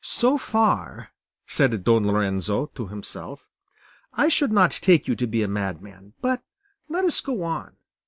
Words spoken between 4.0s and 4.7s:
"I should